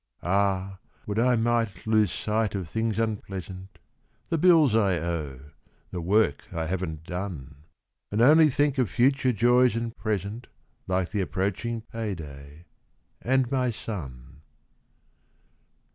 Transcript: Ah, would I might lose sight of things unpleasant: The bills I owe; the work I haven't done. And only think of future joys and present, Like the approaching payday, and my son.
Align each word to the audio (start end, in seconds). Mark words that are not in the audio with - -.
Ah, 0.23 0.79
would 1.05 1.19
I 1.19 1.35
might 1.35 1.85
lose 1.85 2.11
sight 2.11 2.55
of 2.55 2.67
things 2.67 2.97
unpleasant: 2.97 3.77
The 4.29 4.39
bills 4.39 4.75
I 4.75 4.95
owe; 4.97 5.51
the 5.91 6.01
work 6.01 6.51
I 6.51 6.65
haven't 6.65 7.03
done. 7.03 7.57
And 8.11 8.19
only 8.19 8.49
think 8.49 8.79
of 8.79 8.89
future 8.89 9.31
joys 9.31 9.75
and 9.75 9.95
present, 9.95 10.47
Like 10.87 11.11
the 11.11 11.21
approaching 11.21 11.81
payday, 11.81 12.65
and 13.21 13.51
my 13.51 13.69
son. 13.69 14.41